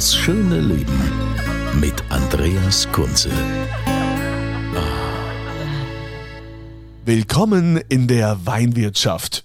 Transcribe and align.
Das 0.00 0.16
schöne 0.16 0.60
Leben 0.60 0.98
mit 1.78 1.92
Andreas 2.08 2.90
Kunze. 2.90 3.30
Willkommen 7.04 7.76
in 7.90 8.08
der 8.08 8.46
Weinwirtschaft. 8.46 9.44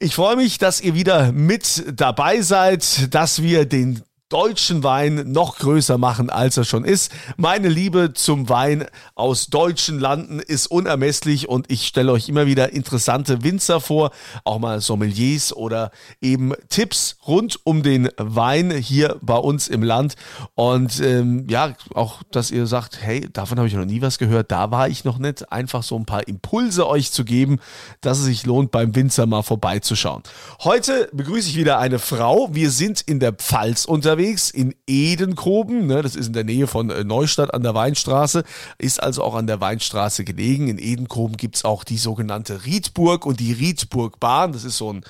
Ich 0.00 0.16
freue 0.16 0.34
mich, 0.34 0.58
dass 0.58 0.80
ihr 0.80 0.94
wieder 0.94 1.30
mit 1.30 1.84
dabei 1.94 2.40
seid, 2.40 3.14
dass 3.14 3.42
wir 3.42 3.64
den 3.64 4.02
deutschen 4.28 4.82
Wein 4.82 5.30
noch 5.30 5.58
größer 5.58 5.98
machen, 5.98 6.30
als 6.30 6.56
er 6.56 6.64
schon 6.64 6.84
ist. 6.84 7.12
Meine 7.36 7.68
Liebe 7.68 8.12
zum 8.12 8.48
Wein 8.48 8.86
aus 9.14 9.46
deutschen 9.46 10.00
Landen 10.00 10.40
ist 10.40 10.66
unermesslich 10.66 11.48
und 11.48 11.70
ich 11.70 11.86
stelle 11.86 12.10
euch 12.10 12.28
immer 12.28 12.46
wieder 12.46 12.72
interessante 12.72 13.44
Winzer 13.44 13.80
vor, 13.80 14.10
auch 14.42 14.58
mal 14.58 14.80
Sommeliers 14.80 15.52
oder 15.52 15.92
eben 16.20 16.54
Tipps 16.68 17.18
rund 17.24 17.60
um 17.62 17.84
den 17.84 18.08
Wein 18.16 18.72
hier 18.72 19.16
bei 19.22 19.36
uns 19.36 19.68
im 19.68 19.84
Land. 19.84 20.16
Und 20.56 20.98
ähm, 20.98 21.46
ja, 21.48 21.74
auch, 21.94 22.24
dass 22.32 22.50
ihr 22.50 22.66
sagt, 22.66 23.00
hey, 23.00 23.28
davon 23.32 23.58
habe 23.58 23.68
ich 23.68 23.74
noch 23.74 23.84
nie 23.84 24.02
was 24.02 24.18
gehört, 24.18 24.50
da 24.50 24.72
war 24.72 24.88
ich 24.88 25.04
noch 25.04 25.18
nicht. 25.18 25.52
Einfach 25.52 25.84
so 25.84 25.96
ein 25.96 26.04
paar 26.04 26.26
Impulse 26.26 26.88
euch 26.88 27.12
zu 27.12 27.24
geben, 27.24 27.60
dass 28.00 28.18
es 28.18 28.24
sich 28.24 28.44
lohnt, 28.44 28.72
beim 28.72 28.96
Winzer 28.96 29.26
mal 29.26 29.42
vorbeizuschauen. 29.42 30.24
Heute 30.64 31.08
begrüße 31.12 31.48
ich 31.48 31.56
wieder 31.56 31.78
eine 31.78 32.00
Frau. 32.00 32.48
Wir 32.52 32.72
sind 32.72 33.02
in 33.02 33.20
der 33.20 33.32
Pfalz 33.32 33.84
unterwegs 33.84 34.15
unterwegs 34.16 34.50
in 34.50 34.74
Edenkoben. 34.86 35.86
Ne, 35.86 36.00
das 36.02 36.16
ist 36.16 36.28
in 36.28 36.32
der 36.32 36.44
Nähe 36.44 36.66
von 36.66 36.88
äh, 36.90 37.04
Neustadt 37.04 37.52
an 37.52 37.62
der 37.62 37.74
Weinstraße, 37.74 38.44
ist 38.78 39.02
also 39.02 39.22
auch 39.22 39.34
an 39.34 39.46
der 39.46 39.60
Weinstraße 39.60 40.24
gelegen. 40.24 40.68
In 40.68 40.78
Edenkoben 40.78 41.36
gibt 41.36 41.56
es 41.56 41.64
auch 41.64 41.84
die 41.84 41.98
sogenannte 41.98 42.64
Riedburg 42.64 43.26
und 43.26 43.40
die 43.40 43.52
Riedburgbahn. 43.52 44.52
Das 44.52 44.64
ist 44.64 44.78
so 44.78 44.92
ein, 44.92 45.04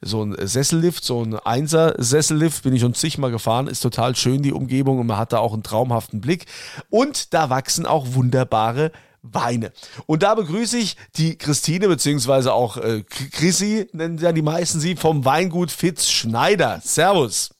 so 0.00 0.24
ein 0.24 0.36
Sessellift, 0.46 1.04
so 1.04 1.22
ein 1.22 1.34
Einser-Sessellift. 1.34 2.62
Bin 2.62 2.74
ich 2.74 2.82
schon 2.82 2.94
zigmal 2.94 3.32
gefahren. 3.32 3.66
Ist 3.66 3.80
total 3.80 4.14
schön, 4.14 4.42
die 4.42 4.52
Umgebung. 4.52 5.00
Und 5.00 5.08
man 5.08 5.18
hat 5.18 5.32
da 5.32 5.38
auch 5.38 5.52
einen 5.52 5.64
traumhaften 5.64 6.20
Blick. 6.20 6.46
Und 6.88 7.34
da 7.34 7.50
wachsen 7.50 7.84
auch 7.84 8.14
wunderbare 8.14 8.92
Weine. 9.22 9.72
Und 10.06 10.22
da 10.22 10.34
begrüße 10.34 10.78
ich 10.78 10.96
die 11.16 11.36
Christine, 11.36 11.88
beziehungsweise 11.88 12.52
auch 12.52 12.76
äh, 12.76 13.02
Chrissy, 13.02 13.88
nennen 13.92 14.18
ja 14.18 14.32
die 14.32 14.42
meisten 14.42 14.80
sie, 14.80 14.96
vom 14.96 15.24
Weingut 15.24 15.70
Fitz 15.70 16.08
Schneider. 16.10 16.80
Servus. 16.82 17.50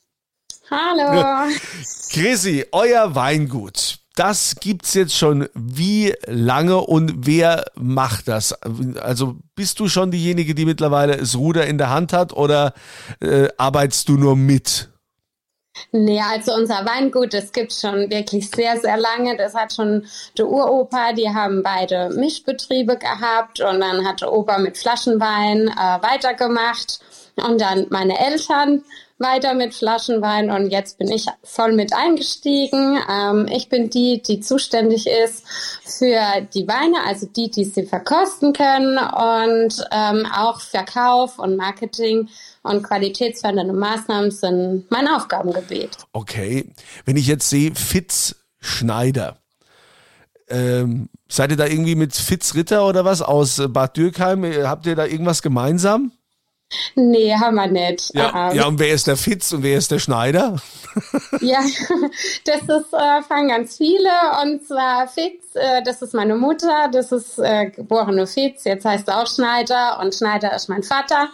Hallo. 0.71 1.51
Chrissy, 2.11 2.67
euer 2.73 3.15
Weingut. 3.15 3.99
Das 4.15 4.57
gibt's 4.61 4.93
jetzt 4.93 5.17
schon 5.17 5.49
wie 5.55 6.15
lange 6.27 6.79
und 6.79 7.27
wer 7.27 7.65
macht 7.75 8.29
das? 8.29 8.53
Also 9.01 9.37
bist 9.55 9.81
du 9.81 9.89
schon 9.89 10.11
diejenige, 10.11 10.55
die 10.55 10.67
mittlerweile 10.67 11.17
das 11.17 11.37
Ruder 11.37 11.67
in 11.67 11.79
der 11.79 11.89
Hand 11.89 12.13
hat 12.13 12.35
oder 12.35 12.75
äh, 13.21 13.49
arbeitest 13.57 14.09
du 14.11 14.19
nur 14.19 14.37
mit? 14.37 14.91
Nee, 15.91 16.21
also 16.21 16.55
unser 16.55 16.85
Weingut, 16.85 17.33
das 17.33 17.53
gibt 17.53 17.73
schon 17.73 18.11
wirklich 18.11 18.51
sehr, 18.51 18.79
sehr 18.79 18.99
lange. 18.99 19.37
Das 19.39 19.55
hat 19.55 19.73
schon 19.73 20.07
der 20.37 20.47
Uropa, 20.47 21.15
die 21.15 21.31
haben 21.31 21.63
beide 21.63 22.11
Mischbetriebe 22.11 22.99
gehabt 22.99 23.61
und 23.61 23.81
dann 23.81 24.07
hat 24.07 24.21
der 24.21 24.33
Opa 24.33 24.59
mit 24.59 24.77
Flaschenwein 24.77 25.69
äh, 25.69 26.03
weitergemacht 26.03 27.01
und 27.37 27.61
dann 27.61 27.87
meine 27.89 28.19
Eltern 28.19 28.85
weiter 29.23 29.55
mit 29.55 29.75
Flaschenwein 29.75 30.51
und 30.51 30.71
jetzt 30.71 30.99
bin 30.99 31.09
ich 31.09 31.27
voll 31.43 31.73
mit 31.73 31.93
eingestiegen. 31.95 32.99
Ähm, 33.11 33.47
ich 33.51 33.69
bin 33.69 33.89
die, 33.89 34.21
die 34.23 34.41
zuständig 34.41 35.07
ist 35.07 35.45
für 35.85 36.43
die 36.55 36.69
Weine, 36.69 36.97
also 37.07 37.27
die, 37.27 37.51
die 37.51 37.65
sie 37.65 37.85
verkosten 37.85 38.53
können 38.53 38.99
und 38.99 39.85
ähm, 39.93 40.27
auch 40.27 40.61
Verkauf 40.61 41.39
und 41.39 41.57
Marketing 41.57 42.29
und 42.63 42.83
qualitätsfördernde 42.83 43.73
Maßnahmen 43.73 44.31
sind 44.31 44.91
mein 44.91 45.09
Aufgabengebiet. 45.09 45.91
Okay, 46.13 46.73
wenn 47.05 47.17
ich 47.17 47.27
jetzt 47.27 47.49
sehe, 47.49 47.75
Fitz 47.75 48.37
Schneider. 48.61 49.39
Ähm, 50.49 51.09
seid 51.29 51.51
ihr 51.51 51.57
da 51.57 51.67
irgendwie 51.67 51.95
mit 51.95 52.15
Fitz 52.15 52.55
Ritter 52.55 52.87
oder 52.87 53.05
was 53.05 53.23
aus 53.23 53.63
Bad 53.69 53.97
Dürkheim? 53.97 54.45
Habt 54.45 54.87
ihr 54.87 54.95
da 54.95 55.07
irgendwas 55.07 55.43
gemeinsam? 55.43 56.13
Nee, 56.95 57.35
haben 57.35 57.57
wir 57.57 57.67
nicht. 57.67 58.15
Ja, 58.15 58.51
uh 58.51 58.55
ja, 58.55 58.67
und 58.67 58.79
wer 58.79 58.95
ist 58.95 59.07
der 59.07 59.17
Fitz 59.17 59.53
und 59.53 59.63
wer 59.63 59.79
ist 59.79 59.91
der 59.91 59.99
Schneider? 59.99 60.57
ja, 61.41 61.61
das 62.45 62.63
ist, 62.63 62.93
äh, 62.93 63.23
fangen 63.27 63.49
ganz 63.49 63.77
viele. 63.77 64.11
Und 64.43 64.67
zwar 64.67 65.09
Fitz, 65.09 65.55
äh, 65.55 65.83
das 65.83 66.03
ist 66.03 66.15
meine 66.15 66.35
Mutter, 66.35 66.89
das 66.93 67.13
ist 67.13 67.39
äh, 67.39 67.71
geborene 67.71 68.27
Fitz, 68.27 68.65
jetzt 68.65 68.85
heißt 68.85 69.09
er 69.09 69.23
auch 69.23 69.27
Schneider 69.27 69.99
und 70.01 70.15
Schneider 70.15 70.55
ist 70.55 70.69
mein 70.69 70.83
Vater. 70.83 71.29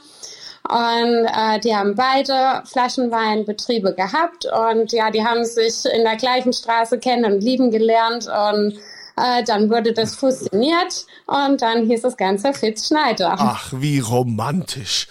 Und 0.68 1.26
äh, 1.26 1.60
die 1.60 1.74
haben 1.74 1.94
beide 1.94 2.62
Flaschenweinbetriebe 2.66 3.94
gehabt 3.94 4.46
und 4.46 4.92
ja, 4.92 5.10
die 5.10 5.24
haben 5.24 5.44
sich 5.44 5.84
in 5.86 6.04
der 6.04 6.16
gleichen 6.16 6.52
Straße 6.52 6.98
kennen 6.98 7.32
und 7.32 7.40
lieben 7.40 7.70
gelernt 7.70 8.26
und 8.26 8.78
äh, 9.18 9.44
dann 9.44 9.70
wurde 9.70 9.92
das 9.92 10.14
fusioniert 10.14 11.06
und 11.26 11.60
dann 11.60 11.86
hieß 11.86 12.02
das 12.02 12.16
Ganze 12.16 12.52
Fitz 12.52 12.88
Schneider. 12.88 13.34
Ach, 13.38 13.72
wie 13.76 13.98
romantisch. 13.98 15.08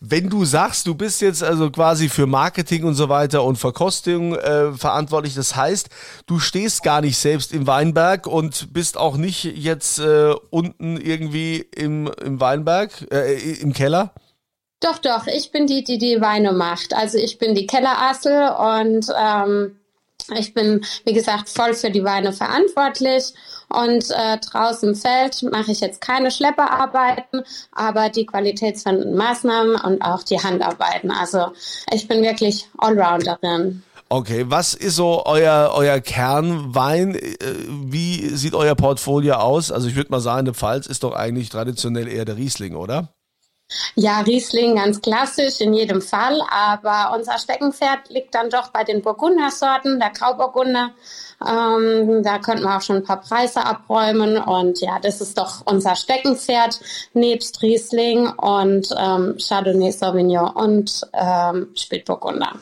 Wenn 0.00 0.28
du 0.28 0.44
sagst, 0.44 0.86
du 0.86 0.94
bist 0.94 1.20
jetzt 1.20 1.42
also 1.42 1.70
quasi 1.70 2.08
für 2.08 2.26
Marketing 2.26 2.84
und 2.84 2.94
so 2.94 3.08
weiter 3.08 3.44
und 3.44 3.56
Verkostung 3.56 4.34
äh, 4.34 4.72
verantwortlich, 4.72 5.34
das 5.34 5.56
heißt, 5.56 5.88
du 6.26 6.38
stehst 6.38 6.82
gar 6.82 7.00
nicht 7.00 7.18
selbst 7.18 7.52
im 7.52 7.66
Weinberg 7.66 8.26
und 8.26 8.72
bist 8.72 8.96
auch 8.96 9.16
nicht 9.16 9.44
jetzt 9.44 9.98
äh, 9.98 10.34
unten 10.50 10.96
irgendwie 10.96 11.66
im, 11.74 12.10
im 12.24 12.40
Weinberg, 12.40 13.06
äh, 13.12 13.34
im 13.54 13.72
Keller? 13.72 14.12
Doch, 14.80 14.98
doch, 14.98 15.26
ich 15.28 15.52
bin 15.52 15.66
die, 15.66 15.84
die 15.84 15.98
die 15.98 16.20
Weine 16.20 16.52
macht. 16.52 16.94
Also 16.94 17.16
ich 17.18 17.38
bin 17.38 17.54
die 17.54 17.66
Kellerassel 17.66 18.50
und 18.50 19.06
ähm, 19.16 19.78
ich 20.36 20.54
bin, 20.54 20.84
wie 21.04 21.12
gesagt, 21.12 21.48
voll 21.48 21.74
für 21.74 21.90
die 21.90 22.04
Weine 22.04 22.32
verantwortlich 22.32 23.34
und 23.68 24.10
äh, 24.10 24.38
draußen 24.38 24.90
im 24.90 24.94
Feld 24.94 25.42
mache 25.44 25.72
ich 25.72 25.80
jetzt 25.80 26.00
keine 26.00 26.30
Schlepperarbeiten, 26.30 27.42
aber 27.72 28.08
die 28.08 28.26
qualitätsfördernden 28.26 29.16
Maßnahmen 29.16 29.76
und 29.76 30.02
auch 30.02 30.22
die 30.22 30.40
Handarbeiten. 30.40 31.10
Also 31.10 31.52
ich 31.92 32.08
bin 32.08 32.22
wirklich 32.22 32.68
Allrounderin. 32.78 33.82
Okay, 34.08 34.44
was 34.46 34.74
ist 34.74 34.96
so 34.96 35.24
euer, 35.24 35.72
euer 35.74 35.98
Kernwein? 36.00 37.14
Äh, 37.14 37.34
wie 37.68 38.28
sieht 38.36 38.54
euer 38.54 38.74
Portfolio 38.74 39.36
aus? 39.36 39.72
Also 39.72 39.88
ich 39.88 39.96
würde 39.96 40.10
mal 40.10 40.20
sagen, 40.20 40.44
der 40.44 40.52
Pfalz 40.52 40.86
ist 40.86 41.02
doch 41.02 41.14
eigentlich 41.14 41.48
traditionell 41.48 42.08
eher 42.08 42.26
der 42.26 42.36
Riesling, 42.36 42.76
oder? 42.76 43.14
Ja, 43.94 44.20
Riesling 44.20 44.76
ganz 44.76 45.00
klassisch 45.00 45.60
in 45.60 45.74
jedem 45.74 46.00
Fall, 46.00 46.40
aber 46.50 47.14
unser 47.16 47.38
Steckenpferd 47.38 48.08
liegt 48.08 48.34
dann 48.34 48.50
doch 48.50 48.68
bei 48.68 48.84
den 48.84 49.02
Burgundersorten, 49.02 50.00
der 50.00 50.10
Grauburgunder. 50.10 50.90
Ähm, 51.46 52.22
da 52.22 52.38
könnten 52.38 52.62
wir 52.64 52.76
auch 52.76 52.82
schon 52.82 52.96
ein 52.96 53.04
paar 53.04 53.20
Preise 53.20 53.64
abräumen 53.64 54.38
und 54.38 54.80
ja, 54.80 54.98
das 55.00 55.20
ist 55.20 55.36
doch 55.38 55.62
unser 55.64 55.96
Steckenpferd 55.96 56.80
nebst 57.14 57.60
Riesling 57.62 58.28
und 58.28 58.88
ähm, 58.96 59.36
Chardonnay 59.38 59.90
Sauvignon 59.90 60.50
und 60.50 61.02
ähm, 61.12 61.68
Spätburgunder. 61.74 62.52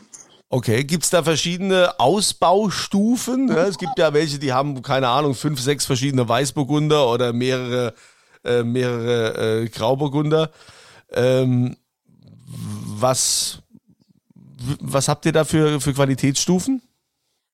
Okay, 0.52 0.82
gibt's 0.82 1.10
da 1.10 1.22
verschiedene 1.22 2.00
Ausbaustufen? 2.00 3.48
Ja, 3.48 3.66
es 3.66 3.78
gibt 3.78 3.98
ja 3.98 4.12
welche, 4.12 4.40
die 4.40 4.52
haben, 4.52 4.82
keine 4.82 5.06
Ahnung, 5.06 5.36
fünf, 5.36 5.60
sechs 5.60 5.86
verschiedene 5.86 6.28
Weißburgunder 6.28 7.08
oder 7.08 7.32
mehrere, 7.32 7.94
äh, 8.44 8.64
mehrere 8.64 9.62
äh, 9.62 9.68
Grauburgunder. 9.68 10.50
Ähm, 11.12 11.76
was, 12.46 13.58
was 14.80 15.08
habt 15.08 15.26
ihr 15.26 15.32
da 15.32 15.44
für, 15.44 15.80
für 15.80 15.92
Qualitätsstufen? 15.92 16.82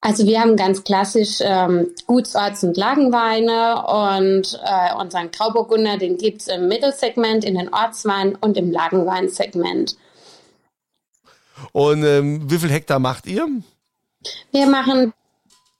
Also 0.01 0.25
wir 0.27 0.39
haben 0.39 0.55
ganz 0.55 0.83
klassisch 0.83 1.39
ähm, 1.41 1.87
Gutsorts- 2.05 2.63
und 2.63 2.77
Lagenweine 2.77 3.83
und 3.83 4.59
äh, 4.63 4.93
unseren 4.95 5.31
Grauburgunder, 5.31 5.97
den 5.97 6.17
gibt's 6.17 6.47
im 6.47 6.67
Mittelsegment, 6.67 7.43
in 7.43 7.55
den 7.55 7.73
Ortswein 7.73 8.35
und 8.35 8.57
im 8.57 8.71
Lagenweinsegment. 8.71 9.97
Und 11.71 12.03
ähm, 12.03 12.49
wie 12.49 12.59
viel 12.59 12.69
Hektar 12.69 12.99
macht 12.99 13.25
ihr? 13.25 13.47
Wir 14.51 14.67
machen 14.67 15.13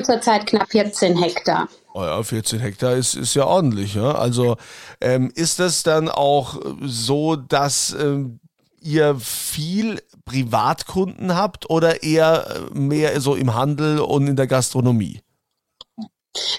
zurzeit 0.01 0.47
knapp 0.47 0.69
14 0.71 1.21
Hektar. 1.21 1.67
Oh 1.97 2.03
ja, 2.03 2.21
14 2.21 2.59
Hektar 2.59 2.93
ist, 2.93 3.15
ist 3.15 3.33
ja 3.33 3.47
ordentlich. 3.47 3.95
Ja? 3.95 4.11
Also 4.11 4.57
ähm, 5.01 5.31
ist 5.33 5.57
das 5.57 5.81
dann 5.81 6.09
auch 6.09 6.61
so, 6.83 7.35
dass 7.35 7.95
ähm, 7.99 8.39
ihr 8.79 9.15
viel 9.19 9.99
Privatkunden 10.23 11.35
habt 11.35 11.71
oder 11.71 12.03
eher 12.03 12.67
mehr 12.71 13.19
so 13.19 13.33
im 13.33 13.55
Handel 13.55 13.97
und 13.97 14.27
in 14.27 14.35
der 14.35 14.45
Gastronomie? 14.45 15.21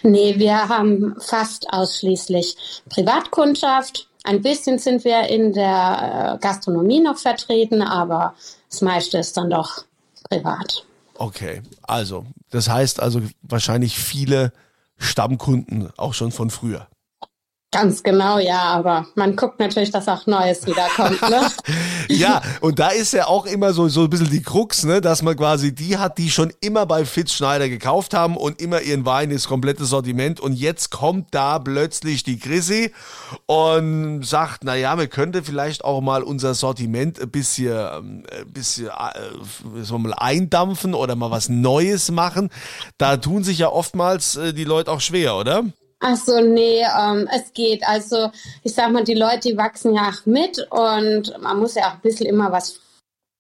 Nee, 0.03 0.41
wir 0.41 0.69
haben 0.69 1.15
fast 1.21 1.73
ausschließlich 1.73 2.83
Privatkundschaft. 2.89 4.09
Ein 4.25 4.43
bisschen 4.43 4.81
sind 4.81 5.05
wir 5.05 5.29
in 5.29 5.53
der 5.53 6.35
äh, 6.35 6.39
Gastronomie 6.43 6.99
noch 6.99 7.17
vertreten, 7.17 7.81
aber 7.81 8.35
das 8.69 8.81
meiste 8.81 9.19
ist 9.19 9.37
dann 9.37 9.51
doch 9.51 9.85
privat. 10.29 10.85
Okay, 11.15 11.63
also 11.83 12.27
das 12.51 12.69
heißt 12.69 12.99
also 12.99 13.23
wahrscheinlich 13.43 13.97
viele 13.97 14.53
Stammkunden 14.99 15.91
auch 15.97 16.15
schon 16.15 16.33
von 16.33 16.51
früher. 16.51 16.89
Ganz 17.71 18.03
genau, 18.03 18.39
ja, 18.39 18.63
aber 18.63 19.07
man 19.15 19.37
guckt 19.37 19.61
natürlich, 19.61 19.91
dass 19.91 20.09
auch 20.09 20.27
Neues 20.27 20.67
wiederkommt, 20.67 21.21
ne? 21.21 21.51
ja, 22.09 22.41
und 22.63 22.79
da 22.79 22.89
ist 22.89 23.13
ja 23.13 23.27
auch 23.27 23.45
immer 23.45 23.75
so, 23.75 23.89
so 23.89 24.05
ein 24.05 24.11
bisschen 24.11 24.31
die 24.31 24.41
Krux, 24.41 24.85
ne, 24.85 25.03
dass 25.03 25.21
man 25.21 25.37
quasi 25.37 25.75
die 25.75 25.99
hat, 25.99 26.17
die 26.17 26.31
schon 26.31 26.51
immer 26.63 26.87
bei 26.87 27.05
Fitz 27.05 27.33
Schneider 27.33 27.69
gekauft 27.69 28.15
haben 28.15 28.39
und 28.39 28.63
immer 28.63 28.81
ihren 28.81 29.05
Wein 29.05 29.31
ist 29.31 29.49
komplettes 29.49 29.91
Sortiment 29.91 30.41
und 30.41 30.55
jetzt 30.55 30.91
kommt 30.91 31.35
da 31.35 31.59
plötzlich 31.59 32.23
die 32.23 32.39
Chrissy 32.39 32.91
und 33.45 34.23
sagt, 34.23 34.65
na 34.65 34.75
ja, 34.75 34.97
wir 34.97 35.09
könnte 35.09 35.43
vielleicht 35.43 35.85
auch 35.85 36.01
mal 36.01 36.23
unser 36.23 36.55
Sortiment 36.55 37.21
ein 37.21 37.31
bisschen, 37.31 37.73
ähm, 37.73 38.23
ein 38.35 38.51
bisschen 38.51 38.87
äh, 38.87 39.83
so 39.83 39.99
mal 39.99 40.15
eindampfen 40.15 40.95
oder 40.95 41.17
mal 41.17 41.31
was 41.31 41.51
Neues 41.51 42.11
machen. 42.11 42.49
Da 42.97 43.19
tun 43.19 43.45
sich 43.45 43.59
ja 43.59 43.69
oftmals 43.69 44.37
äh, 44.37 44.55
die 44.55 44.65
Leute 44.65 44.91
auch 44.91 45.03
schwer, 45.03 45.37
oder? 45.37 45.65
Ach 46.01 46.17
so, 46.17 46.41
nee, 46.41 46.83
ähm, 46.83 47.29
es 47.35 47.53
geht. 47.53 47.87
Also 47.87 48.31
ich 48.63 48.75
sag 48.75 48.93
mal, 48.93 49.05
die 49.05 49.15
Leute, 49.15 49.49
die 49.49 49.57
wachsen 49.57 49.95
ja 49.95 50.11
auch 50.11 50.27
mit 50.27 50.59
und 50.71 51.35
man 51.41 51.59
muss 51.59 51.75
ja 51.75 51.89
auch 51.89 51.95
ein 51.95 52.01
bisschen 52.03 52.27
immer 52.27 52.53
was 52.53 52.81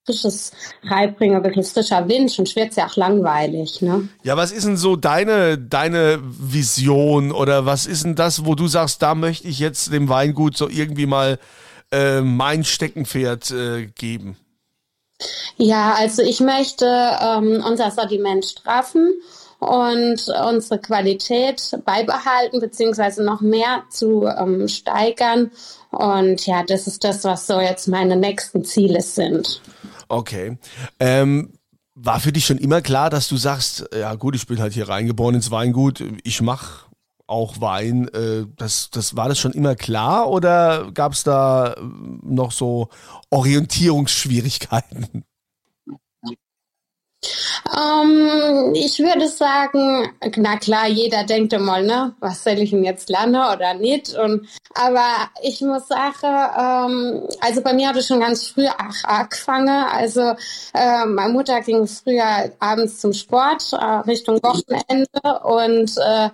Frisches 0.09 0.53
reinbringen, 0.85 1.37
ein 1.37 1.43
bisschen 1.43 1.65
frischer 1.65 2.09
Wind, 2.09 2.31
sonst 2.31 2.57
wird 2.57 2.71
es 2.71 2.77
ja 2.77 2.87
auch 2.87 2.97
langweilig. 2.97 3.83
Ne? 3.83 4.09
Ja, 4.23 4.39
was 4.39 4.53
ist 4.53 4.65
denn 4.65 4.79
so 4.79 4.97
deine, 4.97 5.59
deine 5.59 6.19
Vision 6.23 7.31
oder 7.31 7.67
was 7.67 7.85
ist 7.87 8.05
denn 8.05 8.15
das, 8.15 8.47
wo 8.47 8.55
du 8.55 8.69
sagst, 8.69 9.03
da 9.03 9.15
möchte 9.15 9.47
ich 9.49 9.59
jetzt 9.59 9.93
dem 9.93 10.09
Weingut 10.09 10.57
so 10.57 10.67
irgendwie 10.67 11.05
mal 11.05 11.39
äh, 11.93 12.23
mein 12.23 12.65
Steckenpferd 12.65 13.51
äh, 13.51 13.87
geben? 13.87 14.39
Ja, 15.59 15.95
also 15.95 16.23
ich 16.23 16.41
möchte 16.41 16.87
ähm, 16.87 17.63
unser 17.67 17.91
Sortiment 17.91 18.47
straffen 18.47 19.13
und 19.59 20.29
unsere 20.29 20.81
Qualität 20.81 21.79
beibehalten 21.85 22.61
beziehungsweise 22.61 23.25
noch 23.25 23.41
mehr 23.41 23.83
zu 23.91 24.27
ähm, 24.27 24.69
steigern. 24.69 25.51
Und 25.91 26.47
ja, 26.47 26.63
das 26.63 26.87
ist 26.87 27.05
das, 27.05 27.25
was 27.25 27.47
so 27.47 27.61
jetzt 27.61 27.89
meine 27.89 28.17
nächsten 28.17 28.65
Ziele 28.65 29.03
sind. 29.03 29.61
Okay. 30.09 30.59
Ähm, 31.01 31.53
war 31.95 32.21
für 32.21 32.33
dich 32.33 32.47
schon 32.47 32.59
immer 32.59 32.81
klar, 32.81 33.11
dass 33.11 33.29
du 33.29 33.37
sagst, 33.37 33.89
ja 33.93 34.15
gut, 34.15 34.37
ich 34.37 34.47
bin 34.47 34.61
halt 34.61 34.73
hier 34.73 34.89
reingeboren 34.89 35.35
ins 35.35 35.51
Weingut, 35.51 36.05
ich 36.23 36.41
mache 36.41 36.89
auch 37.27 37.61
Wein. 37.61 38.09
Äh, 38.09 38.47
das, 38.57 38.91
das 38.91 39.17
war 39.17 39.29
das 39.29 39.39
schon 39.39 39.53
immer 39.53 39.75
klar 39.77 40.29
oder 40.29 40.91
gab 40.93 41.13
es 41.13 41.25
da 41.25 41.77
noch 42.23 42.53
so 42.53 42.89
Orientierungsschwierigkeiten? 43.31 45.25
Ähm, 47.77 48.73
ich 48.75 48.99
würde 48.99 49.29
sagen, 49.29 50.09
na 50.37 50.57
klar, 50.57 50.87
jeder 50.87 51.25
denkt 51.25 51.53
einmal, 51.53 51.85
ne, 51.85 52.15
was 52.21 52.45
soll 52.45 52.59
ich 52.59 52.71
denn 52.71 52.85
jetzt 52.85 53.09
lernen 53.09 53.35
oder 53.35 53.75
nicht? 53.75 54.15
Und, 54.17 54.49
aber 54.75 55.29
ich 55.43 55.61
muss 55.61 55.89
sagen, 55.89 56.13
ähm, 56.23 57.29
also 57.41 57.63
bei 57.63 57.73
mir 57.73 57.89
hat 57.89 57.97
es 57.97 58.07
schon 58.07 58.21
ganz 58.21 58.47
früh 58.49 58.67
angefangen. 59.05 59.69
Also 59.69 60.21
äh, 60.75 61.05
meine 61.07 61.33
Mutter 61.33 61.61
ging 61.61 61.87
früher 61.87 62.53
abends 62.61 63.01
zum 63.01 63.13
Sport 63.13 63.73
äh, 63.73 63.85
Richtung 64.07 64.41
Wochenende 64.43 65.09
und 65.43 65.93
äh, 65.99 66.31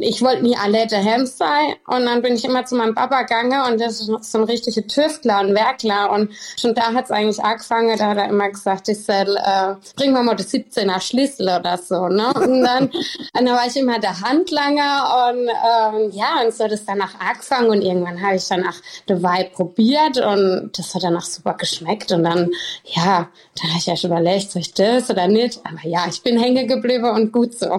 ich 0.00 0.22
wollte 0.22 0.42
nie 0.42 0.56
alle 0.56 0.86
daheim 0.86 1.26
sein. 1.26 1.74
Und 1.86 2.06
dann 2.06 2.22
bin 2.22 2.34
ich 2.34 2.44
immer 2.44 2.64
zu 2.64 2.76
meinem 2.76 2.94
Papa 2.94 3.22
gegangen 3.22 3.72
und 3.72 3.80
das 3.80 4.00
ist 4.00 4.32
so 4.32 4.38
ein 4.38 4.44
richtiger 4.44 4.86
Tüftler 4.86 5.40
und 5.40 5.54
Werkler. 5.54 6.10
Und 6.10 6.30
schon 6.58 6.74
da 6.74 6.94
hat 6.94 7.04
es 7.04 7.10
eigentlich 7.10 7.44
angefangen, 7.44 7.96
da 7.98 8.08
hat 8.08 8.18
er 8.18 8.28
immer 8.28 8.48
gesagt, 8.48 8.88
ich 8.88 9.04
soll, 9.04 9.36
äh, 9.36 9.74
wir 10.12 10.22
mal 10.22 10.36
das 10.36 10.52
17er 10.52 11.00
Schlüssel 11.00 11.48
oder 11.48 11.78
so, 11.78 12.08
ne? 12.08 12.32
Und 12.34 12.62
dann, 12.62 12.90
dann 13.34 13.46
war 13.46 13.66
ich 13.66 13.76
immer 13.76 13.98
der 13.98 14.20
Handlanger 14.20 15.30
und 15.30 15.48
ähm, 15.48 16.10
ja, 16.12 16.42
und 16.44 16.54
so 16.54 16.64
hat 16.64 16.72
es 16.72 16.84
danach 16.84 17.18
angefangen 17.20 17.70
und 17.70 17.82
irgendwann 17.82 18.20
habe 18.20 18.36
ich 18.36 18.46
dann 18.48 18.66
auch 18.66 18.76
The 19.08 19.14
Vibe 19.14 19.50
probiert 19.50 20.18
und 20.18 20.72
das 20.76 20.94
hat 20.94 21.02
danach 21.02 21.24
super 21.24 21.54
geschmeckt 21.54 22.12
und 22.12 22.24
dann, 22.24 22.50
ja, 22.84 23.28
da 23.54 23.68
habe 23.68 23.78
ich 23.78 23.86
ja 23.86 23.96
schon 23.96 24.10
überlegt, 24.10 24.50
soll 24.50 24.62
ich 24.62 24.74
das 24.74 25.10
oder 25.10 25.28
nicht? 25.28 25.60
Aber 25.64 25.86
ja, 25.86 26.06
ich 26.08 26.22
bin 26.22 26.38
hängen 26.38 26.68
geblieben 26.68 27.10
und 27.10 27.32
gut 27.32 27.58
so. 27.58 27.78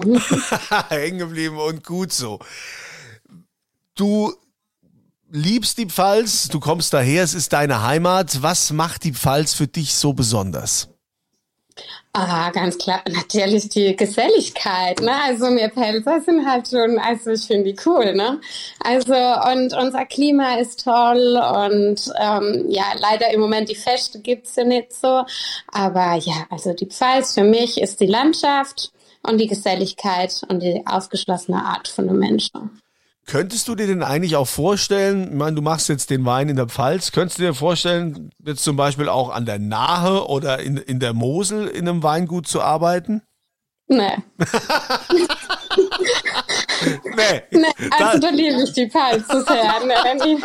hängen 0.88 1.18
geblieben 1.18 1.58
und 1.58 1.84
gut 1.84 2.12
so. 2.12 2.38
Du 3.94 4.32
liebst 5.30 5.78
die 5.78 5.86
Pfalz, 5.86 6.48
du 6.48 6.60
kommst 6.60 6.92
daher, 6.92 7.22
es 7.22 7.34
ist 7.34 7.52
deine 7.52 7.82
Heimat. 7.82 8.42
Was 8.42 8.72
macht 8.72 9.04
die 9.04 9.12
Pfalz 9.12 9.54
für 9.54 9.66
dich 9.66 9.94
so 9.94 10.12
besonders? 10.12 10.88
Ah, 12.12 12.50
ganz 12.50 12.78
klar, 12.78 13.02
natürlich 13.08 13.68
die 13.68 13.94
Geselligkeit, 13.94 15.00
ne? 15.00 15.12
Also 15.24 15.46
wir 15.54 15.68
Pelzer 15.68 16.20
sind 16.20 16.44
halt 16.48 16.68
schon, 16.68 16.98
also 16.98 17.30
ich 17.30 17.42
finde 17.42 17.72
die 17.72 17.76
cool, 17.86 18.14
ne? 18.14 18.40
Also 18.80 19.14
und 19.14 19.72
unser 19.74 20.04
Klima 20.06 20.56
ist 20.56 20.82
toll 20.84 21.36
und 21.36 22.12
ähm, 22.18 22.66
ja, 22.68 22.86
leider 22.98 23.30
im 23.32 23.40
Moment 23.40 23.68
die 23.68 23.76
Feste 23.76 24.20
gibt's 24.20 24.56
ja 24.56 24.64
nicht 24.64 24.92
so, 24.92 25.24
aber 25.68 26.14
ja, 26.16 26.46
also 26.50 26.72
die 26.72 26.86
Pfalz 26.86 27.34
für 27.34 27.44
mich 27.44 27.80
ist 27.80 28.00
die 28.00 28.06
Landschaft 28.06 28.90
und 29.22 29.38
die 29.38 29.46
Geselligkeit 29.46 30.42
und 30.48 30.62
die 30.62 30.82
aufgeschlossene 30.86 31.64
Art 31.64 31.88
von 31.88 32.08
den 32.08 32.18
Menschen. 32.18 32.80
Könntest 33.28 33.68
du 33.68 33.74
dir 33.74 33.86
denn 33.86 34.02
eigentlich 34.02 34.36
auch 34.36 34.48
vorstellen, 34.48 35.24
ich 35.24 35.34
meine, 35.34 35.54
du 35.54 35.60
machst 35.60 35.90
jetzt 35.90 36.08
den 36.08 36.24
Wein 36.24 36.48
in 36.48 36.56
der 36.56 36.66
Pfalz, 36.66 37.12
könntest 37.12 37.38
du 37.38 37.42
dir 37.42 37.52
vorstellen, 37.52 38.30
jetzt 38.42 38.64
zum 38.64 38.76
Beispiel 38.76 39.10
auch 39.10 39.28
an 39.28 39.44
der 39.44 39.58
Nahe 39.58 40.26
oder 40.26 40.60
in, 40.60 40.78
in 40.78 40.98
der 40.98 41.12
Mosel 41.12 41.66
in 41.66 41.86
einem 41.86 42.02
Weingut 42.02 42.48
zu 42.48 42.62
arbeiten? 42.62 43.20
Nee. 43.86 44.16
nee. 47.16 47.42
nee. 47.50 47.66
Also 47.98 48.18
da 48.18 48.30
liebe 48.30 48.62
ich 48.62 48.72
die 48.72 48.90
Pfalz 48.90 49.26
sehr. 49.28 49.68
Nee, 50.18 50.38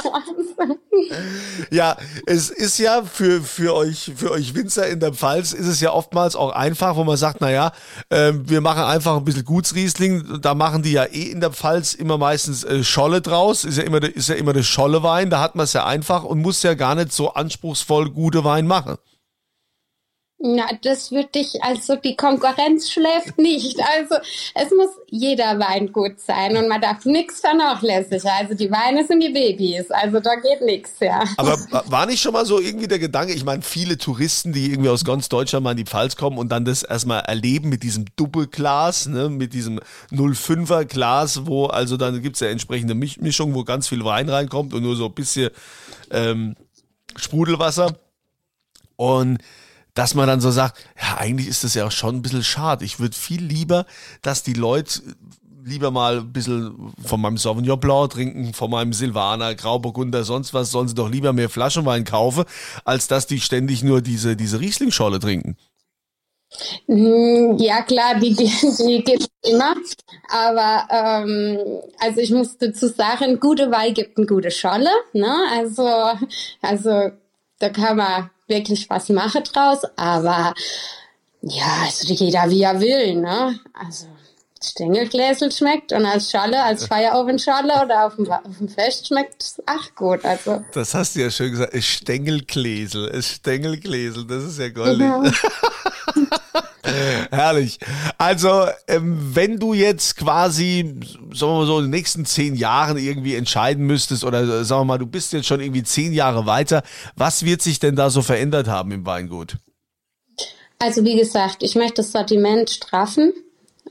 ja, 1.71 1.97
es 2.25 2.49
ist 2.49 2.77
ja 2.77 3.03
für, 3.03 3.41
für 3.41 3.75
euch, 3.75 4.11
für 4.15 4.31
euch 4.31 4.53
Winzer 4.55 4.87
in 4.87 4.99
der 4.99 5.13
Pfalz 5.13 5.53
ist 5.53 5.67
es 5.67 5.79
ja 5.81 5.91
oftmals 5.91 6.35
auch 6.35 6.51
einfach, 6.51 6.95
wo 6.95 7.03
man 7.03 7.17
sagt, 7.17 7.41
naja, 7.41 7.71
äh, 8.09 8.33
wir 8.33 8.61
machen 8.61 8.83
einfach 8.83 9.17
ein 9.17 9.25
bisschen 9.25 9.45
Gutsriesling. 9.45 10.41
Da 10.41 10.53
machen 10.53 10.83
die 10.83 10.91
ja 10.91 11.05
eh 11.05 11.31
in 11.31 11.41
der 11.41 11.51
Pfalz 11.51 11.93
immer 11.93 12.17
meistens 12.17 12.63
äh, 12.63 12.83
Scholle 12.83 13.21
draus. 13.21 13.63
Ist 13.63 13.77
ja 13.77 13.83
immer, 13.83 14.03
ist 14.03 14.29
ja 14.29 14.35
immer 14.35 14.53
der 14.53 14.63
Schollewein. 14.63 15.29
Da 15.29 15.39
hat 15.39 15.55
man 15.55 15.65
es 15.65 15.73
ja 15.73 15.85
einfach 15.85 16.23
und 16.23 16.41
muss 16.41 16.63
ja 16.63 16.73
gar 16.73 16.95
nicht 16.95 17.11
so 17.11 17.33
anspruchsvoll 17.33 18.11
gute 18.11 18.43
Wein 18.43 18.67
machen. 18.67 18.97
Na, 20.45 20.65
das 20.81 21.09
würde 21.13 21.39
ich, 21.39 21.63
also 21.63 21.95
die 21.95 22.17
Konkurrenz 22.17 22.91
schläft 22.91 23.37
nicht. 23.37 23.79
Also 23.79 24.15
es 24.55 24.71
muss 24.71 24.89
jeder 25.09 25.57
Wein 25.57 25.93
gut 25.93 26.19
sein 26.19 26.57
und 26.57 26.67
man 26.67 26.81
darf 26.81 27.05
nichts 27.05 27.39
vernachlässigen. 27.39 28.29
Also 28.29 28.53
die 28.53 28.69
Weine 28.69 29.07
sind 29.07 29.21
die 29.21 29.29
Babys, 29.29 29.89
also 29.89 30.19
da 30.19 30.35
geht 30.35 30.61
nichts, 30.61 30.91
ja. 30.99 31.23
Aber 31.37 31.57
war 31.89 32.05
nicht 32.07 32.21
schon 32.21 32.33
mal 32.33 32.45
so 32.45 32.59
irgendwie 32.59 32.89
der 32.89 32.99
Gedanke, 32.99 33.31
ich 33.31 33.45
meine, 33.45 33.61
viele 33.61 33.97
Touristen, 33.97 34.51
die 34.51 34.71
irgendwie 34.71 34.89
aus 34.89 35.05
ganz 35.05 35.29
Deutschland 35.29 35.63
mal 35.63 35.71
in 35.71 35.77
die 35.77 35.85
Pfalz 35.85 36.17
kommen 36.17 36.37
und 36.37 36.49
dann 36.49 36.65
das 36.65 36.83
erstmal 36.83 37.21
erleben 37.21 37.69
mit 37.69 37.81
diesem 37.81 38.03
Doppelglas, 38.17 39.07
ne, 39.07 39.29
mit 39.29 39.53
diesem 39.53 39.79
05er 40.11 40.83
Glas, 40.83 41.45
wo 41.45 41.67
also 41.67 41.95
dann 41.95 42.21
gibt's 42.21 42.41
ja 42.41 42.49
entsprechende 42.49 42.95
Mischung, 42.95 43.53
wo 43.53 43.63
ganz 43.63 43.87
viel 43.87 44.03
Wein 44.03 44.27
reinkommt 44.27 44.73
und 44.73 44.83
nur 44.83 44.97
so 44.97 45.05
ein 45.05 45.13
bisschen 45.13 45.51
ähm, 46.11 46.57
Sprudelwasser. 47.15 47.95
Und 48.97 49.39
dass 49.93 50.15
man 50.15 50.27
dann 50.27 50.41
so 50.41 50.51
sagt, 50.51 50.79
ja, 50.99 51.17
eigentlich 51.17 51.47
ist 51.47 51.63
das 51.63 51.73
ja 51.75 51.85
auch 51.85 51.91
schon 51.91 52.15
ein 52.15 52.21
bisschen 52.21 52.43
schade. 52.43 52.85
Ich 52.85 52.99
würde 52.99 53.15
viel 53.15 53.43
lieber, 53.43 53.85
dass 54.21 54.43
die 54.43 54.53
Leute 54.53 55.01
lieber 55.65 55.91
mal 55.91 56.19
ein 56.19 56.33
bisschen 56.33 56.93
von 57.03 57.21
meinem 57.21 57.37
Sauvignon 57.37 57.79
Blanc 57.79 58.11
trinken, 58.11 58.53
von 58.53 58.69
meinem 58.69 58.93
Silvaner, 58.93 59.55
Grauburgunder, 59.55 60.23
sonst 60.23 60.53
was, 60.53 60.71
sollen 60.71 60.87
sie 60.87 60.95
doch 60.95 61.09
lieber 61.09 61.31
mehr 61.33 61.49
Flaschenwein 61.49 62.03
kaufen, 62.03 62.43
als 62.83 63.07
dass 63.07 63.27
die 63.27 63.39
ständig 63.39 63.83
nur 63.83 64.01
diese, 64.01 64.35
diese 64.35 64.59
Rieslingscholle 64.59 65.19
trinken. 65.19 65.55
Hm, 66.87 67.57
ja 67.57 67.81
klar, 67.81 68.19
die, 68.19 68.35
die, 68.35 68.51
die 68.77 69.03
gibt 69.03 69.21
es 69.21 69.51
immer. 69.51 69.75
Aber 70.29 70.87
ähm, 70.89 71.59
also 71.99 72.19
ich 72.19 72.31
muss 72.31 72.57
dazu 72.57 72.87
sagen, 72.87 73.39
gute 73.39 73.71
Wein 73.71 73.93
gibt 73.93 74.17
eine 74.17 74.27
gute 74.27 74.51
Scholle. 74.51 74.89
Ne? 75.13 75.33
Also, 75.51 75.87
also 76.61 77.11
da 77.59 77.69
kann 77.69 77.97
man 77.97 78.29
wirklich 78.47 78.89
was 78.89 79.09
mache 79.09 79.41
draus, 79.41 79.79
aber 79.95 80.53
Ja, 81.41 81.83
also 81.83 82.13
jeder 82.13 82.49
wie 82.49 82.61
er 82.61 82.79
will, 82.79 83.15
ne? 83.15 83.59
Also 83.73 84.07
Stängelgläsel 84.63 85.51
schmeckt 85.51 85.91
und 85.91 86.05
als 86.05 86.31
Schale, 86.31 86.63
als 86.63 86.85
Feierofenschale 86.85 87.83
oder 87.83 88.05
auf 88.05 88.15
dem, 88.15 88.31
auf 88.31 88.57
dem 88.57 88.69
Fest 88.69 89.07
schmeckt 89.07 89.43
es 89.43 89.61
ach 89.65 89.93
gut. 89.95 90.23
Also. 90.23 90.63
Das 90.73 90.93
hast 90.93 91.15
du 91.15 91.21
ja 91.21 91.29
schön 91.29 91.51
gesagt. 91.51 91.73
Es 91.73 91.85
Stängelgläsel, 91.85 93.09
es 93.09 93.27
Stängelgläsel, 93.27 94.25
das 94.25 94.43
ist 94.45 94.59
ja 94.59 94.69
goldig. 94.69 95.05
Mhm. 95.05 95.33
Herrlich. 97.31 97.79
Also, 98.17 98.67
ähm, 98.87 99.35
wenn 99.35 99.59
du 99.59 99.73
jetzt 99.73 100.17
quasi, 100.17 100.95
sagen 101.33 101.51
wir 101.51 101.59
mal 101.59 101.65
so, 101.65 101.77
in 101.79 101.85
den 101.85 101.91
nächsten 101.91 102.25
zehn 102.25 102.55
Jahren 102.55 102.97
irgendwie 102.97 103.35
entscheiden 103.35 103.85
müsstest, 103.85 104.23
oder 104.23 104.41
äh, 104.41 104.63
sagen 104.63 104.81
wir 104.81 104.85
mal, 104.85 104.97
du 104.97 105.07
bist 105.07 105.33
jetzt 105.33 105.47
schon 105.47 105.61
irgendwie 105.61 105.83
zehn 105.83 106.13
Jahre 106.13 106.45
weiter, 106.45 106.83
was 107.15 107.45
wird 107.45 107.61
sich 107.61 107.79
denn 107.79 107.95
da 107.95 108.09
so 108.09 108.21
verändert 108.21 108.67
haben 108.67 108.91
im 108.91 109.05
Weingut? 109.05 109.57
Also, 110.79 111.03
wie 111.03 111.17
gesagt, 111.17 111.57
ich 111.63 111.75
möchte 111.75 111.95
das 111.95 112.11
Sortiment 112.11 112.69
straffen 112.69 113.33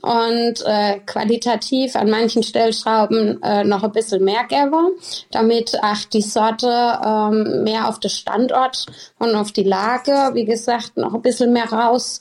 und 0.03 0.61
äh, 0.65 0.99
qualitativ 1.05 1.95
an 1.95 2.09
manchen 2.09 2.43
Stellschrauben 2.43 3.41
äh, 3.41 3.63
noch 3.63 3.83
ein 3.83 3.91
bisschen 3.93 4.23
mehr 4.23 4.43
gäbe, 4.49 4.91
damit 5.31 5.81
auch 5.81 6.03
die 6.11 6.21
Sorte 6.21 6.67
ähm, 6.67 7.63
mehr 7.63 7.87
auf 7.87 8.01
den 8.01 8.09
Standort 8.09 8.85
und 9.17 9.33
auf 9.33 9.53
die 9.53 9.63
Lage, 9.63 10.31
wie 10.33 10.43
gesagt, 10.43 10.97
noch 10.97 11.13
ein 11.13 11.21
bisschen 11.21 11.53
mehr 11.53 11.71
raus 11.71 12.19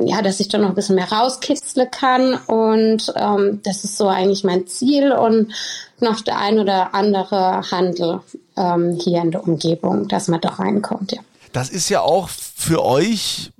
ja, 0.00 0.22
dass 0.22 0.40
ich 0.40 0.48
da 0.48 0.58
noch 0.58 0.68
ein 0.68 0.74
bisschen 0.74 0.94
mehr 0.94 1.10
rauskitzle 1.10 1.86
kann. 1.86 2.34
Und 2.34 3.12
ähm, 3.16 3.60
das 3.64 3.84
ist 3.84 3.96
so 3.96 4.08
eigentlich 4.08 4.44
mein 4.44 4.66
Ziel 4.66 5.12
und 5.12 5.52
noch 6.00 6.20
der 6.20 6.38
ein 6.38 6.58
oder 6.58 6.94
andere 6.94 7.70
Handel 7.70 8.20
ähm, 8.56 8.98
hier 9.00 9.20
in 9.22 9.30
der 9.30 9.46
Umgebung, 9.46 10.08
dass 10.08 10.28
man 10.28 10.40
da 10.40 10.50
reinkommt, 10.50 11.12
ja. 11.12 11.20
Das 11.52 11.70
ist 11.70 11.88
ja 11.88 12.02
auch 12.02 12.28
für 12.28 12.84
euch 12.84 13.50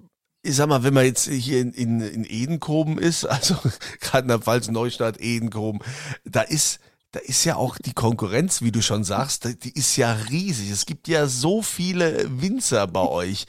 ich 0.43 0.57
sag 0.57 0.69
mal, 0.69 0.83
wenn 0.83 0.95
man 0.95 1.05
jetzt 1.05 1.29
hier 1.29 1.61
in, 1.61 1.73
in, 1.73 2.01
in 2.01 2.25
Edenkoben 2.25 2.99
ist, 2.99 3.25
also 3.27 3.57
gerade 4.01 4.23
in 4.23 4.29
der 4.29 4.39
Pfalz 4.39 4.69
Neustadt, 4.69 5.21
Edenkoben, 5.21 5.81
da 6.25 6.43
ist 6.43 6.81
da 7.13 7.21
ist 7.21 7.45
ja 7.45 7.57
auch 7.57 7.79
die 7.79 7.95
Konkurrenz, 7.95 8.61
wie 8.61 8.71
du 8.71 8.83
schon 8.83 9.03
sagst, 9.03 9.49
die 9.65 9.73
ist 9.73 9.97
ja 9.97 10.13
riesig. 10.31 10.71
Es 10.71 10.85
gibt 10.85 11.09
ja 11.09 11.27
so 11.27 11.63
viele 11.63 12.27
Winzer 12.43 12.87
bei 12.87 13.01
euch. 13.09 13.47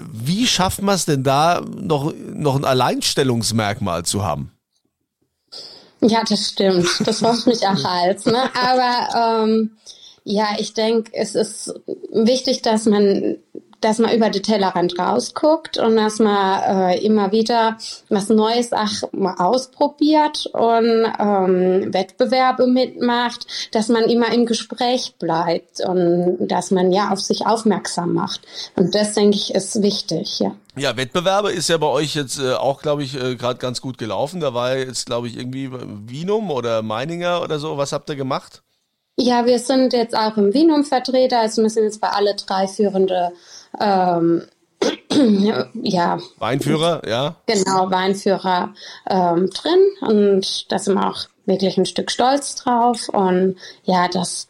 Wie 0.00 0.46
schafft 0.46 0.82
man 0.82 0.94
es 0.94 1.04
denn 1.04 1.24
da, 1.24 1.60
noch, 1.60 2.12
noch 2.14 2.56
ein 2.56 2.64
Alleinstellungsmerkmal 2.64 4.04
zu 4.04 4.24
haben? 4.24 4.52
Ja, 6.00 6.22
das 6.28 6.48
stimmt. 6.48 6.88
Das 7.04 7.22
hofft 7.22 7.46
mich 7.46 7.66
auch 7.66 7.84
als. 7.84 8.26
Ne? 8.26 8.50
Aber 8.54 9.44
ähm, 9.44 9.76
ja, 10.22 10.56
ich 10.58 10.74
denke, 10.74 11.10
es 11.14 11.34
ist 11.34 11.74
wichtig, 12.12 12.62
dass 12.62 12.84
man 12.84 13.38
dass 13.80 13.98
man 13.98 14.14
über 14.14 14.30
den 14.30 14.42
Tellerrand 14.42 14.98
rausguckt 14.98 15.78
und 15.78 15.96
dass 15.96 16.18
man 16.18 16.62
äh, 16.62 16.98
immer 16.98 17.32
wieder 17.32 17.76
was 18.08 18.28
Neues 18.28 18.72
auch 18.72 19.12
mal 19.12 19.36
ausprobiert 19.38 20.46
und 20.52 21.12
ähm, 21.18 21.92
Wettbewerbe 21.92 22.66
mitmacht, 22.66 23.46
dass 23.72 23.88
man 23.88 24.04
immer 24.04 24.32
im 24.32 24.46
Gespräch 24.46 25.14
bleibt 25.18 25.80
und 25.80 26.48
dass 26.48 26.70
man 26.70 26.92
ja 26.92 27.10
auf 27.10 27.20
sich 27.20 27.46
aufmerksam 27.46 28.12
macht. 28.12 28.40
Und 28.76 28.94
das, 28.94 29.14
denke 29.14 29.36
ich, 29.36 29.54
ist 29.54 29.82
wichtig, 29.82 30.40
ja. 30.40 30.54
Ja, 30.78 30.94
Wettbewerbe 30.96 31.52
ist 31.52 31.68
ja 31.68 31.78
bei 31.78 31.86
euch 31.86 32.14
jetzt 32.14 32.38
äh, 32.38 32.52
auch, 32.52 32.82
glaube 32.82 33.02
ich, 33.02 33.14
äh, 33.14 33.34
gerade 33.36 33.58
ganz 33.58 33.80
gut 33.80 33.96
gelaufen. 33.96 34.40
Da 34.40 34.52
war 34.52 34.76
jetzt, 34.76 35.06
glaube 35.06 35.26
ich, 35.26 35.38
irgendwie 35.38 35.70
Wienum 35.72 36.50
oder 36.50 36.82
Meininger 36.82 37.40
oder 37.42 37.58
so. 37.58 37.78
Was 37.78 37.92
habt 37.92 38.10
ihr 38.10 38.16
gemacht? 38.16 38.62
Ja, 39.18 39.46
wir 39.46 39.58
sind 39.58 39.94
jetzt 39.94 40.14
auch 40.14 40.36
im 40.36 40.52
Wienum 40.52 40.84
Vertreter. 40.84 41.40
Also 41.40 41.62
wir 41.62 41.70
sind 41.70 41.84
jetzt 41.84 42.02
bei 42.02 42.10
alle 42.10 42.34
drei 42.34 42.68
führende 42.68 43.32
ähm, 43.80 44.42
ja. 45.82 46.18
Weinführer, 46.38 47.02
ja. 47.06 47.36
Genau, 47.46 47.90
Weinführer 47.90 48.74
ähm, 49.08 49.50
drin 49.50 49.80
und 50.00 50.70
da 50.70 50.78
sind 50.78 50.94
wir 50.94 51.08
auch 51.08 51.26
wirklich 51.46 51.78
ein 51.78 51.86
Stück 51.86 52.10
stolz 52.10 52.56
drauf 52.56 53.08
und 53.08 53.56
ja, 53.84 54.08
dass, 54.08 54.48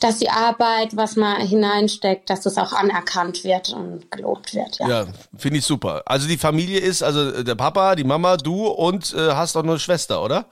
dass 0.00 0.18
die 0.18 0.28
Arbeit, 0.28 0.96
was 0.96 1.16
man 1.16 1.40
hineinsteckt, 1.40 2.28
dass 2.28 2.42
das 2.42 2.58
auch 2.58 2.72
anerkannt 2.72 3.44
wird 3.44 3.72
und 3.72 4.10
gelobt 4.10 4.54
wird. 4.54 4.78
Ja, 4.80 4.88
ja 4.88 5.06
finde 5.36 5.58
ich 5.58 5.64
super. 5.64 6.02
Also 6.04 6.28
die 6.28 6.38
Familie 6.38 6.80
ist, 6.80 7.02
also 7.02 7.42
der 7.42 7.54
Papa, 7.54 7.94
die 7.94 8.04
Mama, 8.04 8.36
du 8.36 8.66
und 8.66 9.14
äh, 9.14 9.32
hast 9.32 9.56
auch 9.56 9.62
eine 9.62 9.78
Schwester, 9.78 10.22
oder? 10.22 10.46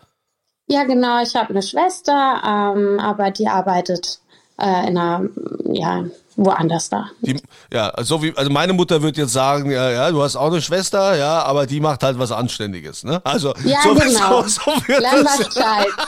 Ja, 0.68 0.84
genau, 0.84 1.20
ich 1.20 1.34
habe 1.34 1.50
eine 1.50 1.62
Schwester, 1.62 2.42
ähm, 2.46 3.00
aber 3.00 3.32
die 3.32 3.48
arbeitet 3.48 4.20
äh, 4.60 4.88
in 4.88 4.96
einer, 4.96 5.28
ja, 5.64 6.04
woanders 6.44 6.88
da. 6.88 7.10
Die, 7.20 7.36
ja, 7.72 7.92
so 8.02 8.22
wie, 8.22 8.36
also 8.36 8.50
meine 8.50 8.72
Mutter 8.72 9.02
wird 9.02 9.16
jetzt 9.16 9.32
sagen, 9.32 9.70
ja, 9.70 9.90
ja, 9.90 10.10
du 10.10 10.22
hast 10.22 10.36
auch 10.36 10.46
eine 10.46 10.62
Schwester, 10.62 11.16
ja, 11.16 11.42
aber 11.42 11.66
die 11.66 11.80
macht 11.80 12.02
halt 12.02 12.18
was 12.18 12.32
Anständiges, 12.32 13.04
ne? 13.04 13.20
Also, 13.24 13.54
ja, 13.64 13.82
so, 13.82 13.94
genau. 13.94 14.42
So, 14.42 14.48
so 14.48 14.88
wird 14.88 15.00
Lern 15.00 15.24
was 15.24 15.54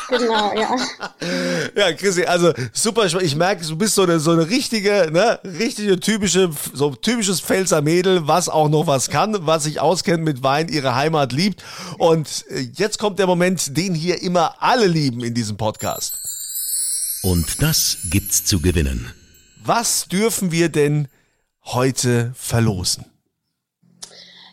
genau, 0.08 0.52
ja. 0.58 0.74
Ja, 1.76 1.92
Chrissy, 1.92 2.24
also 2.24 2.52
super, 2.72 3.04
ich 3.04 3.36
merke, 3.36 3.64
du 3.66 3.76
bist 3.76 3.94
so 3.94 4.02
eine, 4.02 4.18
so 4.20 4.30
eine 4.30 4.48
richtige, 4.48 5.10
ne, 5.12 5.38
richtige 5.44 6.00
typische, 6.00 6.50
so 6.72 6.94
typisches 6.94 7.40
Pfälzer 7.40 7.82
Mädel, 7.82 8.26
was 8.26 8.48
auch 8.48 8.68
noch 8.68 8.86
was 8.86 9.10
kann, 9.10 9.36
was 9.40 9.64
sich 9.64 9.80
auskennt 9.80 10.24
mit 10.24 10.42
Wein, 10.42 10.68
ihre 10.68 10.94
Heimat 10.94 11.32
liebt. 11.32 11.62
Und 11.98 12.44
äh, 12.48 12.68
jetzt 12.74 12.98
kommt 12.98 13.18
der 13.18 13.26
Moment, 13.26 13.76
den 13.76 13.94
hier 13.94 14.22
immer 14.22 14.54
alle 14.60 14.86
lieben 14.86 15.22
in 15.22 15.34
diesem 15.34 15.56
Podcast. 15.56 16.14
Und 17.22 17.62
das 17.62 17.98
gibt's 18.10 18.44
zu 18.44 18.60
gewinnen. 18.60 19.12
Was 19.64 20.08
dürfen 20.08 20.50
wir 20.50 20.70
denn 20.70 21.06
heute 21.64 22.32
verlosen? 22.34 23.06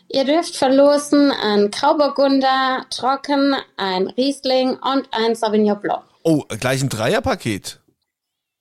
Ihr 0.08 0.24
dürft 0.24 0.56
verlosen 0.56 1.32
ein 1.32 1.70
Grauburgunder, 1.70 2.86
Trocken, 2.90 3.56
ein 3.76 4.06
Riesling 4.08 4.76
und 4.76 5.08
ein 5.12 5.34
Sauvignon 5.34 5.80
Blanc. 5.80 6.02
Oh, 6.22 6.44
gleich 6.60 6.82
ein 6.82 6.88
Dreierpaket. 6.88 7.80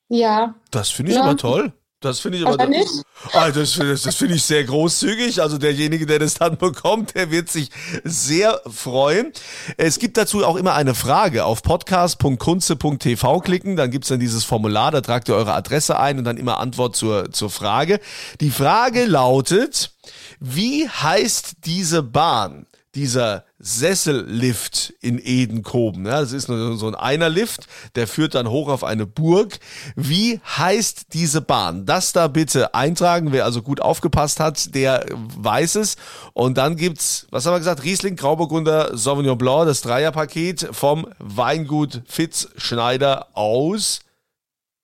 Ja. 0.08 0.56
Das 0.72 0.90
finde 0.90 1.12
ich 1.12 1.18
ja. 1.18 1.24
aber 1.24 1.38
toll. 1.38 1.72
Das 2.02 2.20
finde 2.20 2.38
ich 2.38 2.46
aber, 2.46 2.54
aber 2.54 2.68
nicht. 2.68 2.90
Ah, 3.34 3.52
das, 3.52 3.76
das, 3.76 4.04
das 4.04 4.16
finde 4.16 4.36
ich 4.36 4.44
sehr 4.44 4.64
großzügig. 4.64 5.42
Also 5.42 5.58
derjenige, 5.58 6.06
der 6.06 6.20
das 6.20 6.36
dann 6.36 6.58
bekommt, 6.58 7.16
der 7.16 7.30
wird 7.30 7.50
sich 7.50 7.70
sehr 8.04 8.62
freuen. 8.68 9.34
Es 9.76 10.00
gibt 10.00 10.16
dazu 10.16 10.46
auch 10.46 10.56
immer 10.56 10.76
eine 10.76 10.96
Frage. 10.96 11.44
Auf 11.44 11.62
podcast.kunze.tv 11.62 13.42
klicken, 13.42 13.76
dann 13.76 13.92
gibt's 13.92 14.08
dann 14.08 14.20
dieses 14.20 14.46
Formular, 14.46 14.92
da 14.92 15.02
tragt 15.02 15.28
ihr 15.28 15.36
eure 15.36 15.54
Adresse 15.54 16.00
ein 16.00 16.18
und 16.18 16.24
dann 16.24 16.38
immer 16.38 16.60
Antwort 16.60 16.96
zur, 16.96 17.32
zur 17.32 17.50
Frage. 17.50 18.00
Die 18.40 18.52
Frage 18.52 19.06
lautet, 19.06 19.92
wie 20.40 20.88
heißt 20.88 21.66
diese 21.66 22.02
Bahn? 22.02 22.66
dieser 22.96 23.46
Sessellift 23.60 24.94
in 25.02 25.20
Edenkoben. 25.20 26.06
Ja, 26.06 26.22
das 26.22 26.32
ist 26.32 26.48
so 26.48 26.88
ein 26.88 26.96
Einerlift, 26.96 27.68
der 27.96 28.08
führt 28.08 28.36
dann 28.36 28.50
hoch 28.50 28.70
auf 28.70 28.86
eine 28.86 29.06
Burg. 29.06 29.60
Wie 29.96 30.40
heißt 30.58 31.14
diese 31.14 31.42
Bahn? 31.42 31.86
Das 31.86 32.14
da 32.14 32.30
bitte 32.30 32.74
eintragen. 32.74 33.34
Wer 33.34 33.44
also 33.44 33.62
gut 33.62 33.82
aufgepasst 33.82 34.40
hat, 34.40 34.74
der 34.74 35.06
weiß 35.12 35.76
es. 35.76 35.98
Und 36.34 36.58
dann 36.58 36.78
gibt's, 36.78 37.28
was 37.32 37.46
haben 37.46 37.54
wir 37.54 37.60
gesagt? 37.60 37.84
Riesling, 37.84 38.16
Grauburgunder, 38.16 38.98
Sauvignon 38.98 39.38
Blanc, 39.38 39.68
das 39.68 39.82
Dreierpaket 39.82 40.70
vom 40.72 41.08
Weingut 41.20 42.02
Fitz 42.08 42.48
Schneider 42.56 43.28
aus 43.34 44.00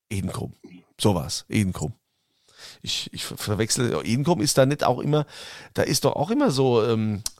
Edenkoben. 0.09 0.55
So 0.99 1.15
was, 1.15 1.45
Edenkoben 1.49 1.95
ich, 2.85 3.09
ich 3.13 3.25
verwechsel, 3.25 3.99
Edenkoben 4.03 4.43
ist 4.43 4.57
da 4.57 4.65
nicht 4.65 4.83
auch 4.83 4.99
immer, 4.99 5.25
da 5.73 5.81
ist 5.81 6.05
doch 6.05 6.15
auch 6.15 6.29
immer 6.29 6.51
so, 6.51 6.83
ähm, 6.83 7.15
äh, 7.15 7.34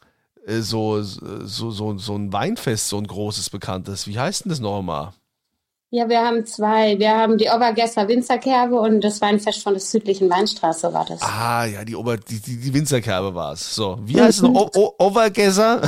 so, 0.47 1.01
so, 1.01 1.71
so, 1.71 1.97
so 1.97 2.15
ein 2.15 2.31
Weinfest, 2.31 2.89
so 2.89 2.97
ein 2.97 3.07
großes 3.07 3.49
bekanntes. 3.49 4.07
Wie 4.07 4.19
heißt 4.19 4.45
denn 4.45 4.49
das 4.49 4.59
nochmal? 4.59 5.13
Ja, 5.91 6.09
wir 6.09 6.19
haben 6.19 6.45
zwei. 6.45 6.99
Wir 6.99 7.15
haben 7.15 7.37
die 7.37 7.47
Obergesser 7.47 8.07
Winzerkerbe 8.07 8.79
und 8.79 9.01
das 9.01 9.21
Weinfest 9.21 9.63
von 9.63 9.73
der 9.73 9.81
südlichen 9.81 10.29
Weinstraße 10.29 10.91
war 10.93 11.05
das. 11.05 11.21
Ah, 11.21 11.65
ja, 11.65 11.85
die, 11.85 11.95
Ober, 11.95 12.17
die, 12.17 12.41
die, 12.41 12.57
die 12.57 12.73
Winzerkerbe 12.73 13.33
war 13.33 13.53
es. 13.53 13.75
So, 13.75 13.97
wie 14.03 14.19
heißt 14.19 14.43
es? 14.43 14.49
O 14.49 14.93
Obergesser? 14.97 15.87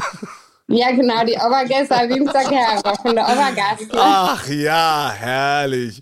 Ja, 0.70 0.92
genau, 0.92 1.24
die 1.24 1.36
Obergässer 1.36 2.10
Winzerkerber 2.10 2.96
von 3.02 3.16
der 3.16 3.24
Obergastler. 3.24 4.02
Ach 4.02 4.48
ja, 4.50 5.14
herrlich. 5.18 6.02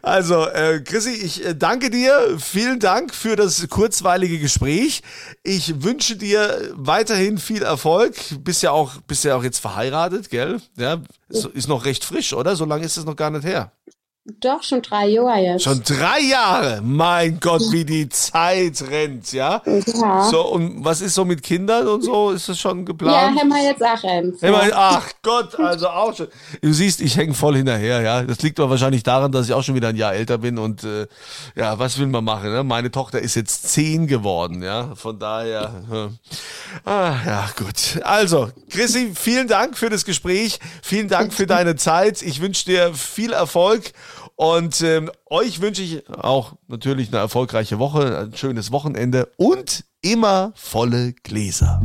Also, 0.00 0.46
äh, 0.46 0.80
Chrissy, 0.80 1.10
ich 1.10 1.44
äh, 1.44 1.54
danke 1.54 1.90
dir. 1.90 2.38
Vielen 2.38 2.80
Dank 2.80 3.14
für 3.14 3.36
das 3.36 3.68
kurzweilige 3.68 4.38
Gespräch. 4.38 5.02
Ich 5.42 5.82
wünsche 5.82 6.16
dir 6.16 6.70
weiterhin 6.72 7.36
viel 7.36 7.62
Erfolg. 7.62 8.14
Bist 8.40 8.62
ja 8.62 8.70
auch, 8.70 8.92
bist 9.06 9.24
ja 9.24 9.36
auch 9.36 9.44
jetzt 9.44 9.58
verheiratet, 9.58 10.30
gell? 10.30 10.62
Ja, 10.78 11.02
ist 11.28 11.68
noch 11.68 11.84
recht 11.84 12.02
frisch, 12.02 12.32
oder? 12.32 12.56
So 12.56 12.64
lange 12.64 12.86
ist 12.86 12.96
es 12.96 13.04
noch 13.04 13.16
gar 13.16 13.30
nicht 13.30 13.44
her. 13.44 13.70
Doch, 14.40 14.62
schon 14.64 14.82
drei 14.82 15.06
Jahre 15.06 15.38
jetzt. 15.38 15.62
Schon 15.62 15.82
drei 15.84 16.20
Jahre. 16.20 16.80
Mein 16.82 17.38
Gott, 17.38 17.62
wie 17.70 17.84
die 17.84 18.08
Zeit 18.08 18.82
rennt, 18.90 19.32
ja? 19.32 19.62
Ja. 19.64 20.24
So, 20.24 20.48
und 20.48 20.84
was 20.84 21.00
ist 21.00 21.14
so 21.14 21.24
mit 21.24 21.44
Kindern 21.44 21.86
und 21.86 22.02
so? 22.02 22.32
Ist 22.32 22.48
das 22.48 22.58
schon 22.58 22.78
Ja, 22.80 22.84
geplant? 22.84 23.38
haben 23.40 23.48
wir 23.48 23.62
jetzt 23.62 23.82
auch 23.82 24.02
eins. 24.02 24.40
Ja. 24.40 24.60
ach 24.74 25.08
Gott, 25.22 25.58
also 25.60 25.88
auch 25.88 26.14
schon. 26.16 26.26
Du 26.60 26.72
siehst, 26.72 27.00
ich 27.00 27.16
hänge 27.16 27.34
voll 27.34 27.56
hinterher, 27.56 28.00
ja. 28.00 28.22
Das 28.22 28.42
liegt 28.42 28.58
aber 28.58 28.70
wahrscheinlich 28.70 29.04
daran, 29.04 29.30
dass 29.30 29.46
ich 29.46 29.52
auch 29.52 29.62
schon 29.62 29.76
wieder 29.76 29.88
ein 29.88 29.96
Jahr 29.96 30.14
älter 30.14 30.38
bin 30.38 30.58
und 30.58 30.82
äh, 30.82 31.06
ja, 31.54 31.78
was 31.78 31.98
will 31.98 32.06
man 32.08 32.24
machen? 32.24 32.52
Ne? 32.52 32.64
Meine 32.64 32.90
Tochter 32.90 33.20
ist 33.20 33.36
jetzt 33.36 33.68
zehn 33.68 34.08
geworden, 34.08 34.60
ja. 34.62 34.94
Von 34.96 35.20
daher, 35.20 35.84
äh, 35.92 36.88
ah, 36.88 37.14
ja, 37.24 37.48
gut. 37.56 38.00
Also, 38.02 38.50
Chrissy, 38.70 39.12
vielen 39.14 39.46
Dank 39.46 39.78
für 39.78 39.88
das 39.88 40.04
Gespräch. 40.04 40.58
Vielen 40.82 41.08
Dank 41.08 41.32
für 41.32 41.46
deine 41.46 41.76
Zeit. 41.76 42.22
Ich 42.22 42.40
wünsche 42.40 42.64
dir 42.64 42.92
viel 42.92 43.32
Erfolg. 43.32 43.92
Und 44.36 44.82
ähm, 44.82 45.10
euch 45.30 45.62
wünsche 45.62 45.82
ich 45.82 46.08
auch 46.10 46.52
natürlich 46.68 47.08
eine 47.08 47.18
erfolgreiche 47.18 47.78
Woche, 47.78 48.18
ein 48.18 48.36
schönes 48.36 48.70
Wochenende 48.70 49.32
und 49.38 49.84
immer 50.02 50.52
volle 50.54 51.14
Gläser. 51.14 51.80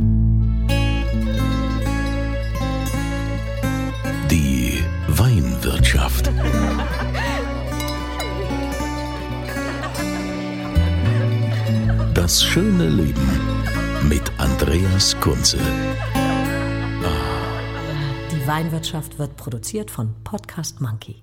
Die 4.30 4.84
Weinwirtschaft. 5.08 6.30
Das 12.12 12.44
schöne 12.44 12.88
Leben 12.88 13.30
mit 14.08 14.30
Andreas 14.36 15.18
Kunze. 15.20 15.58
Die 18.30 18.46
Weinwirtschaft 18.46 19.18
wird 19.18 19.36
produziert 19.38 19.90
von 19.90 20.14
Podcast 20.22 20.82
Monkey. 20.82 21.22